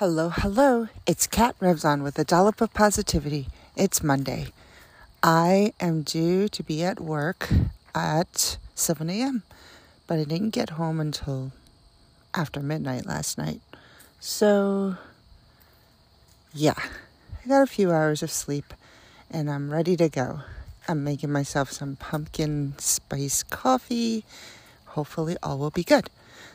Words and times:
Hello, 0.00 0.30
hello. 0.30 0.88
It's 1.06 1.26
Kat 1.26 1.54
Revzon 1.60 2.02
with 2.02 2.18
a 2.18 2.24
dollop 2.24 2.62
of 2.62 2.72
positivity. 2.72 3.48
It's 3.76 4.02
Monday. 4.02 4.46
I 5.22 5.74
am 5.78 6.00
due 6.00 6.48
to 6.48 6.62
be 6.62 6.82
at 6.82 7.00
work 7.00 7.50
at 7.94 8.56
7 8.74 9.10
a.m., 9.10 9.42
but 10.06 10.18
I 10.18 10.24
didn't 10.24 10.54
get 10.54 10.70
home 10.70 11.00
until 11.00 11.52
after 12.34 12.60
midnight 12.60 13.04
last 13.04 13.36
night. 13.36 13.60
So, 14.20 14.96
yeah, 16.54 16.78
I 17.44 17.46
got 17.46 17.60
a 17.60 17.66
few 17.66 17.92
hours 17.92 18.22
of 18.22 18.30
sleep 18.30 18.72
and 19.30 19.50
I'm 19.50 19.70
ready 19.70 19.98
to 19.98 20.08
go. 20.08 20.40
I'm 20.88 21.04
making 21.04 21.30
myself 21.30 21.72
some 21.72 21.96
pumpkin 21.96 22.72
spice 22.78 23.42
coffee. 23.42 24.24
Hopefully, 24.96 25.36
all 25.42 25.58
will 25.58 25.68
be 25.68 25.84
good. 25.84 26.08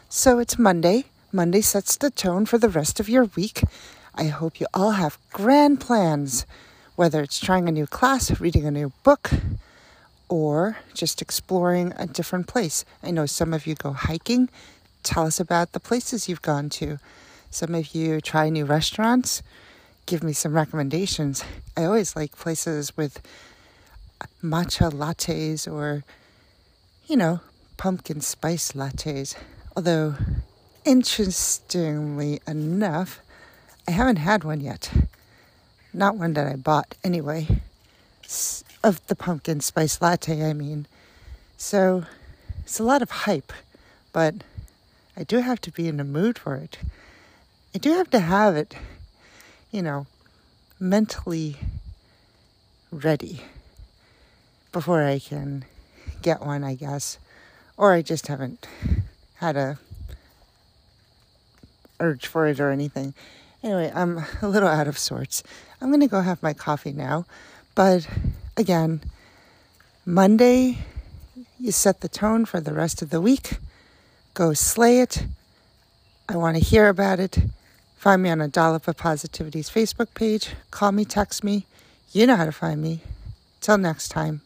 So, 0.09 0.39
it's 0.39 0.57
Monday. 0.57 1.05
Monday 1.31 1.61
sets 1.61 1.97
the 1.97 2.09
tone 2.09 2.45
for 2.45 2.57
the 2.57 2.69
rest 2.69 2.99
of 2.99 3.09
your 3.09 3.25
week. 3.35 3.63
I 4.13 4.25
hope 4.25 4.59
you 4.59 4.67
all 4.73 4.91
have 4.91 5.17
grand 5.31 5.81
plans, 5.81 6.45
whether 6.95 7.21
it's 7.21 7.39
trying 7.39 7.67
a 7.67 7.71
new 7.71 7.87
class, 7.87 8.39
reading 8.39 8.65
a 8.65 8.71
new 8.71 8.93
book, 9.03 9.31
or 10.29 10.77
just 10.93 11.21
exploring 11.21 11.93
a 11.97 12.07
different 12.07 12.47
place. 12.47 12.85
I 13.03 13.11
know 13.11 13.25
some 13.25 13.53
of 13.53 13.67
you 13.67 13.75
go 13.75 13.91
hiking. 13.91 14.49
Tell 15.03 15.25
us 15.25 15.39
about 15.39 15.73
the 15.73 15.79
places 15.79 16.29
you've 16.29 16.41
gone 16.41 16.69
to. 16.69 16.99
Some 17.49 17.75
of 17.75 17.93
you 17.93 18.21
try 18.21 18.49
new 18.49 18.65
restaurants. 18.65 19.43
Give 20.05 20.23
me 20.23 20.33
some 20.33 20.53
recommendations. 20.53 21.43
I 21.75 21.85
always 21.85 22.15
like 22.15 22.37
places 22.37 22.95
with 22.95 23.21
matcha 24.43 24.91
lattes 24.91 25.71
or, 25.71 26.03
you 27.07 27.17
know, 27.17 27.41
pumpkin 27.77 28.21
spice 28.21 28.71
lattes. 28.71 29.35
Although 29.75 30.15
Interestingly 30.85 32.41
enough, 32.47 33.19
I 33.87 33.91
haven't 33.91 34.17
had 34.17 34.43
one 34.43 34.61
yet. 34.61 34.91
Not 35.91 36.15
one 36.15 36.33
that 36.33 36.45
I 36.45 36.55
bought, 36.57 36.95
anyway. 37.03 37.47
Of 38.83 39.05
the 39.07 39.15
pumpkin 39.15 39.61
spice 39.61 39.99
latte, 39.99 40.47
I 40.47 40.53
mean. 40.53 40.85
So 41.57 42.03
it's 42.59 42.79
a 42.79 42.83
lot 42.83 43.01
of 43.01 43.09
hype, 43.09 43.51
but 44.13 44.35
I 45.17 45.23
do 45.23 45.39
have 45.39 45.59
to 45.61 45.71
be 45.71 45.87
in 45.87 45.97
the 45.97 46.03
mood 46.03 46.37
for 46.37 46.55
it. 46.55 46.77
I 47.73 47.79
do 47.79 47.93
have 47.93 48.11
to 48.11 48.19
have 48.19 48.55
it, 48.55 48.75
you 49.71 49.81
know, 49.81 50.05
mentally 50.79 51.57
ready 52.91 53.41
before 54.71 55.03
I 55.03 55.17
can 55.17 55.65
get 56.21 56.41
one, 56.41 56.63
I 56.63 56.75
guess. 56.75 57.17
Or 57.75 57.93
I 57.93 58.03
just 58.03 58.27
haven't 58.27 58.67
had 59.37 59.57
a 59.57 59.79
urge 61.99 62.27
for 62.27 62.47
it 62.47 62.59
or 62.59 62.71
anything. 62.71 63.13
Anyway, 63.63 63.91
I'm 63.93 64.17
a 64.41 64.47
little 64.47 64.69
out 64.69 64.87
of 64.87 64.97
sorts. 64.97 65.43
I'm 65.81 65.89
going 65.89 66.01
to 66.01 66.07
go 66.07 66.21
have 66.21 66.41
my 66.43 66.53
coffee 66.53 66.93
now. 66.93 67.25
But 67.73 68.07
again, 68.55 69.01
Monday, 70.05 70.79
you 71.59 71.71
set 71.71 72.01
the 72.01 72.07
tone 72.07 72.45
for 72.45 72.61
the 72.61 72.73
rest 72.73 73.01
of 73.01 73.09
the 73.09 73.21
week. 73.21 73.57
Go 74.33 74.53
slay 74.53 74.99
it. 74.99 75.25
I 76.27 76.37
want 76.37 76.57
to 76.57 76.63
hear 76.63 76.89
about 76.89 77.19
it. 77.19 77.37
Find 77.95 78.21
me 78.21 78.29
on 78.29 78.41
a 78.41 78.47
Dollop 78.47 78.87
of 78.87 78.97
Positivity's 78.97 79.69
Facebook 79.69 80.13
page. 80.13 80.49
Call 80.71 80.91
me, 80.91 81.05
text 81.05 81.43
me. 81.43 81.65
You 82.11 82.27
know 82.27 82.35
how 82.35 82.45
to 82.45 82.51
find 82.51 82.81
me. 82.81 83.01
Till 83.61 83.77
next 83.77 84.09
time. 84.09 84.41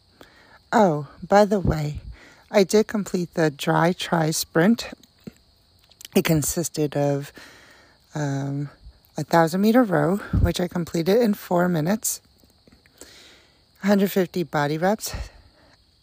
Oh, 0.72 1.08
by 1.26 1.44
the 1.44 1.60
way, 1.60 2.00
I 2.50 2.64
did 2.64 2.86
complete 2.86 3.34
the 3.34 3.50
DriTri 3.50 4.34
sprint 4.34 4.90
it 6.14 6.24
consisted 6.24 6.96
of 6.96 7.32
um, 8.14 8.70
a 9.16 9.24
thousand 9.24 9.60
meter 9.60 9.82
row, 9.82 10.16
which 10.40 10.60
I 10.60 10.68
completed 10.68 11.20
in 11.20 11.34
four 11.34 11.68
minutes, 11.68 12.20
150 13.82 14.42
body 14.44 14.78
reps 14.78 15.14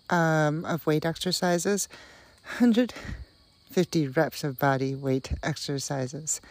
um, 0.09 0.65
of 0.65 0.85
weight 0.87 1.05
exercises, 1.05 1.87
150 2.59 4.07
reps 4.09 4.43
of 4.43 4.57
body 4.57 4.95
weight 4.95 5.31
exercises. 5.43 6.41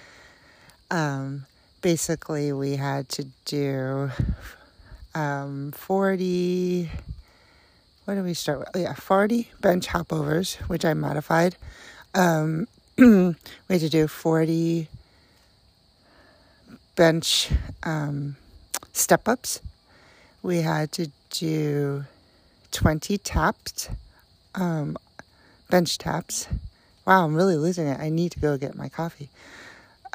Um, 0.91 1.47
basically, 1.81 2.53
we 2.53 2.77
had 2.77 3.09
to 3.11 3.27
do 3.45 4.11
um, 5.15 5.73
40. 5.73 6.91
What 8.05 8.15
did 8.15 8.25
we 8.25 8.35
start 8.35 8.61
with? 8.61 8.69
Yeah, 8.75 8.95
40 8.95 9.51
bench 9.61 9.89
hopovers, 9.89 10.57
which 10.69 10.85
I 10.85 10.95
modified. 10.95 11.57
Um, 12.15 12.69
we 12.99 13.35
had 13.69 13.81
to 13.81 13.91
do 13.91 14.09
40 14.09 14.89
bench 16.95 17.51
um, 17.83 18.37
step 18.95 19.29
ups. 19.29 19.61
We 20.43 20.63
had 20.63 20.93
to 20.93 21.11
do 21.29 22.05
20 22.73 23.19
taps, 23.19 23.91
um, 24.55 24.97
bench 25.69 25.99
taps. 25.99 26.49
Wow, 27.07 27.27
I'm 27.27 27.35
really 27.35 27.57
losing 27.57 27.87
it. 27.87 28.01
I 28.01 28.09
need 28.09 28.33
to 28.33 28.41
go 28.41 28.57
get 28.57 28.75
my 28.75 28.89
coffee. 28.89 29.29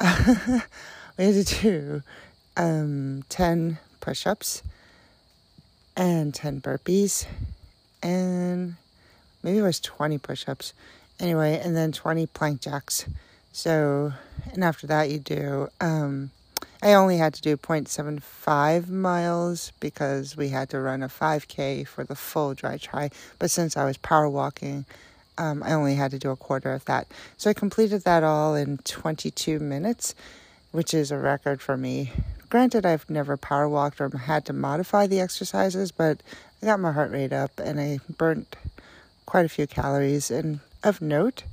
we 0.00 1.24
had 1.24 1.46
to 1.46 1.62
do 1.62 2.02
um, 2.56 3.22
10 3.28 3.78
push 4.00 4.26
ups 4.26 4.64
and 5.96 6.34
10 6.34 6.60
burpees, 6.60 7.26
and 8.02 8.74
maybe 9.44 9.58
it 9.58 9.62
was 9.62 9.78
20 9.78 10.18
push 10.18 10.48
ups 10.48 10.74
anyway, 11.22 11.60
and 11.62 11.76
then 11.76 11.92
20 11.92 12.26
plank 12.26 12.60
jacks. 12.60 13.06
So, 13.52 14.12
and 14.52 14.64
after 14.64 14.86
that, 14.88 15.10
you 15.10 15.18
do, 15.18 15.68
um, 15.80 16.30
I 16.82 16.94
only 16.94 17.18
had 17.18 17.34
to 17.34 17.42
do 17.42 17.56
0.75 17.56 18.88
miles 18.88 19.72
because 19.78 20.36
we 20.36 20.48
had 20.48 20.68
to 20.70 20.80
run 20.80 21.02
a 21.02 21.08
5K 21.08 21.86
for 21.86 22.02
the 22.02 22.16
full 22.16 22.54
DriTri. 22.54 23.12
But 23.38 23.50
since 23.50 23.76
I 23.76 23.84
was 23.84 23.96
power 23.98 24.28
walking, 24.28 24.84
um, 25.38 25.62
I 25.62 25.72
only 25.72 25.94
had 25.94 26.10
to 26.10 26.18
do 26.18 26.30
a 26.30 26.36
quarter 26.36 26.72
of 26.72 26.84
that. 26.86 27.06
So 27.36 27.50
I 27.50 27.54
completed 27.54 28.02
that 28.02 28.24
all 28.24 28.54
in 28.54 28.78
22 28.78 29.60
minutes, 29.60 30.14
which 30.72 30.92
is 30.92 31.10
a 31.10 31.18
record 31.18 31.62
for 31.62 31.76
me. 31.76 32.12
Granted, 32.48 32.84
I've 32.84 33.08
never 33.08 33.36
power 33.36 33.68
walked 33.68 34.00
or 34.00 34.10
had 34.16 34.44
to 34.46 34.52
modify 34.52 35.06
the 35.06 35.20
exercises, 35.20 35.90
but 35.92 36.22
I 36.60 36.66
got 36.66 36.80
my 36.80 36.92
heart 36.92 37.10
rate 37.10 37.32
up 37.32 37.52
and 37.58 37.80
I 37.80 38.00
burnt 38.18 38.56
quite 39.24 39.46
a 39.46 39.48
few 39.48 39.66
calories. 39.66 40.30
And 40.30 40.60
of 40.82 41.00
note, 41.00 41.44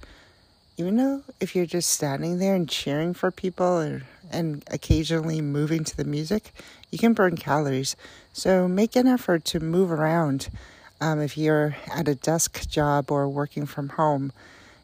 even 0.78 0.96
though 0.98 1.24
if 1.40 1.56
you're 1.56 1.66
just 1.66 1.90
standing 1.90 2.40
there 2.40 2.56
and 2.56 2.70
cheering 2.70 3.14
for 3.14 3.32
people 3.32 3.80
or, 3.80 4.04
and 4.32 4.64
occasionally 4.72 5.42
moving 5.42 5.84
to 5.84 5.98
the 5.98 6.06
music, 6.06 6.52
you 6.90 6.98
can 6.98 7.14
burn 7.14 7.36
calories. 7.36 7.96
So 8.34 8.68
make 8.68 8.96
an 8.96 9.08
effort 9.08 9.44
to 9.46 9.60
move 9.60 9.92
around. 9.92 10.50
Um, 11.02 11.20
if 11.20 11.38
you're 11.38 11.76
at 11.94 12.08
a 12.08 12.16
desk 12.16 12.70
job 12.70 13.12
or 13.12 13.28
working 13.28 13.66
from 13.66 13.90
home, 13.90 14.32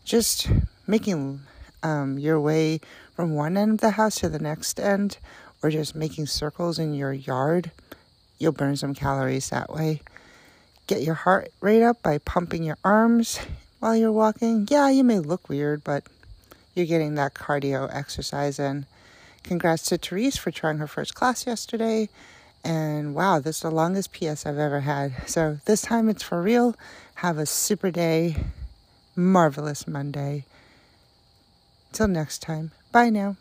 just 0.03 0.49
making 0.87 1.41
um, 1.83 2.17
your 2.17 2.39
way 2.39 2.79
from 3.15 3.35
one 3.35 3.57
end 3.57 3.73
of 3.73 3.81
the 3.81 3.91
house 3.91 4.15
to 4.17 4.29
the 4.29 4.39
next 4.39 4.79
end, 4.79 5.17
or 5.63 5.69
just 5.69 5.95
making 5.95 6.27
circles 6.27 6.77
in 6.77 6.93
your 6.93 7.13
yard, 7.13 7.71
you'll 8.37 8.51
burn 8.51 8.75
some 8.75 8.93
calories 8.93 9.49
that 9.49 9.73
way. 9.73 10.01
Get 10.87 11.01
your 11.01 11.15
heart 11.15 11.51
rate 11.61 11.83
up 11.83 12.03
by 12.03 12.17
pumping 12.19 12.63
your 12.63 12.77
arms 12.83 13.39
while 13.85 13.95
you're 13.95 14.11
walking. 14.11 14.67
Yeah, 14.67 14.89
you 14.89 15.03
may 15.03 15.19
look 15.19 15.47
weird, 15.47 15.83
but 15.83 16.05
you're 16.73 16.87
getting 16.87 17.13
that 17.15 17.35
cardio 17.35 17.87
exercise 17.95 18.57
in. 18.57 18.87
Congrats 19.43 19.83
to 19.83 19.97
Therese 19.99 20.37
for 20.37 20.49
trying 20.49 20.79
her 20.79 20.87
first 20.87 21.13
class 21.13 21.45
yesterday. 21.45 22.09
And 22.63 23.13
wow, 23.13 23.37
this 23.37 23.57
is 23.57 23.61
the 23.61 23.69
longest 23.69 24.11
PS 24.11 24.47
I've 24.47 24.57
ever 24.57 24.79
had. 24.79 25.29
So 25.29 25.59
this 25.65 25.83
time 25.83 26.09
it's 26.09 26.23
for 26.23 26.41
real. 26.41 26.75
Have 27.15 27.37
a 27.37 27.45
super 27.45 27.91
day. 27.91 28.37
Marvelous 29.15 29.87
Monday. 29.87 30.45
Till 31.91 32.07
next 32.07 32.39
time. 32.41 32.71
Bye 32.91 33.11
now. 33.11 33.35